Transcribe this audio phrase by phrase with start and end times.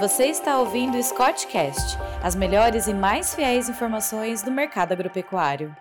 [0.00, 5.76] Você está ouvindo o Scottcast, as melhores e mais fiéis informações do mercado agropecuário.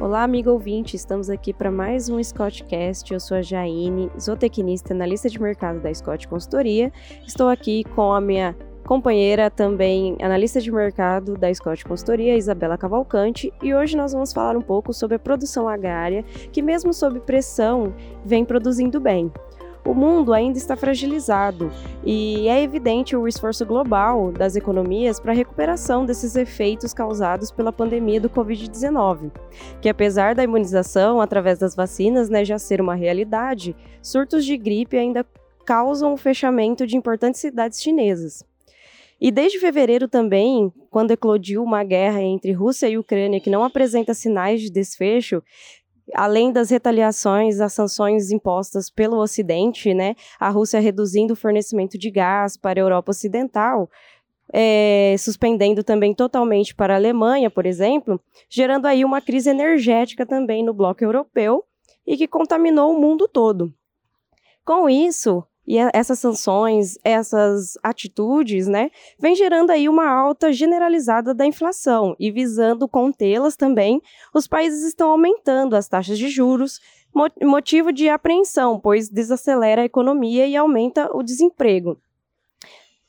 [0.00, 3.12] Olá, amigo ouvinte, estamos aqui para mais um Scottcast.
[3.12, 6.92] Eu sou a Jaine, zootecnista analista de mercado da Scott Consultoria.
[7.26, 8.56] Estou aqui com a minha
[8.86, 14.56] companheira, também analista de mercado da Scott Consultoria, Isabela Cavalcante, e hoje nós vamos falar
[14.56, 16.22] um pouco sobre a produção agrária,
[16.52, 17.92] que mesmo sob pressão,
[18.24, 19.32] vem produzindo bem
[19.84, 21.70] o mundo ainda está fragilizado
[22.04, 27.72] e é evidente o esforço global das economias para a recuperação desses efeitos causados pela
[27.72, 29.30] pandemia do Covid-19,
[29.80, 34.96] que apesar da imunização através das vacinas né, já ser uma realidade, surtos de gripe
[34.96, 35.26] ainda
[35.64, 38.44] causam o fechamento de importantes cidades chinesas.
[39.20, 44.12] E desde fevereiro também, quando eclodiu uma guerra entre Rússia e Ucrânia que não apresenta
[44.12, 45.42] sinais de desfecho,
[46.12, 52.10] além das retaliações às sanções impostas pelo Ocidente, né, a Rússia reduzindo o fornecimento de
[52.10, 53.88] gás para a Europa Ocidental,
[54.52, 60.62] é, suspendendo também totalmente para a Alemanha, por exemplo, gerando aí uma crise energética também
[60.62, 61.64] no bloco europeu
[62.06, 63.72] e que contaminou o mundo todo.
[64.64, 71.46] Com isso, e essas sanções, essas atitudes, né, vem gerando aí uma alta generalizada da
[71.46, 74.00] inflação e visando contê-las também,
[74.34, 76.80] os países estão aumentando as taxas de juros,
[77.42, 81.98] motivo de apreensão, pois desacelera a economia e aumenta o desemprego.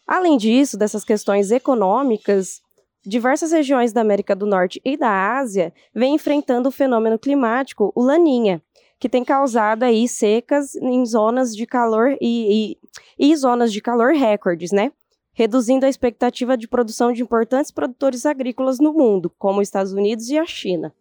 [0.08, 2.62] Além disso, dessas questões econômicas,
[3.04, 8.04] diversas regiões da América do Norte e da Ásia vêm enfrentando o fenômeno climático, o
[8.04, 8.62] Laninha,
[9.00, 12.78] que tem causado aí secas em zonas de calor e,
[13.20, 14.92] e, e zonas de calor recordes, né?
[15.34, 20.30] Reduzindo a expectativa de produção de importantes produtores agrícolas no mundo, como os Estados Unidos
[20.30, 20.94] e a China.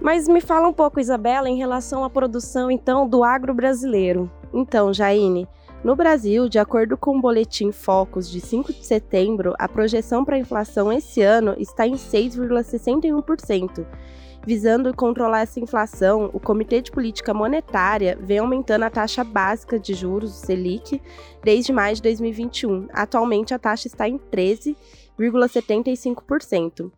[0.00, 4.30] Mas me fala um pouco, Isabela, em relação à produção, então, do agro brasileiro.
[4.54, 5.48] Então, Jaine,
[5.82, 10.36] no Brasil, de acordo com o boletim Focus de 5 de setembro, a projeção para
[10.36, 13.86] a inflação esse ano está em 6,61%,
[14.48, 19.92] Visando controlar essa inflação, o Comitê de Política Monetária vem aumentando a taxa básica de
[19.92, 21.02] juros, Selic,
[21.44, 22.88] desde maio de 2021.
[22.90, 26.90] Atualmente, a taxa está em 13,75%.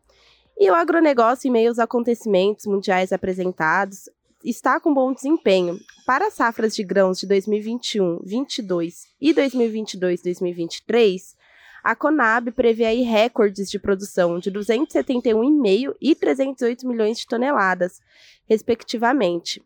[0.56, 4.08] E o agronegócio, em meio aos acontecimentos mundiais apresentados,
[4.44, 5.76] está com bom desempenho.
[6.06, 11.34] Para as safras de grãos de 2021, 22 e 2022, 2023,
[11.82, 18.00] a Conab prevê aí recordes de produção de 271,5 e 308 milhões de toneladas,
[18.48, 19.62] respectivamente.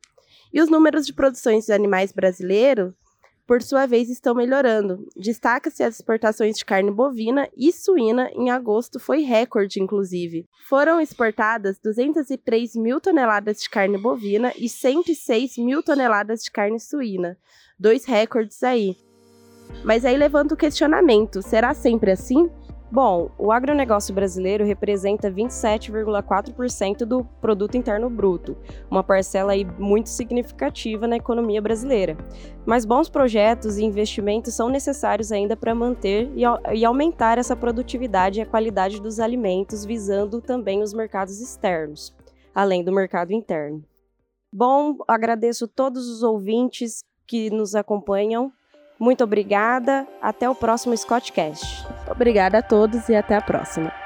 [0.52, 2.92] E os números de produções de animais brasileiros,
[3.46, 5.06] por sua vez, estão melhorando.
[5.16, 10.46] Destaca-se as exportações de carne bovina e suína, em agosto foi recorde, inclusive.
[10.68, 17.36] Foram exportadas 203 mil toneladas de carne bovina e 106 mil toneladas de carne suína.
[17.78, 18.96] Dois recordes aí.
[19.84, 22.50] Mas aí levanta o questionamento: será sempre assim?
[22.92, 28.56] Bom, o agronegócio brasileiro representa 27,4% do produto interno bruto,
[28.88, 32.16] uma parcela aí muito significativa na economia brasileira.
[32.64, 36.30] Mas bons projetos e investimentos são necessários ainda para manter
[36.72, 42.14] e aumentar essa produtividade e a qualidade dos alimentos, visando também os mercados externos,
[42.54, 43.82] além do mercado interno.
[44.52, 48.52] Bom, agradeço todos os ouvintes que nos acompanham
[48.98, 50.06] muito obrigada.
[50.20, 51.86] Até o próximo Scottcast.
[52.10, 54.03] Obrigada a todos e até a próxima.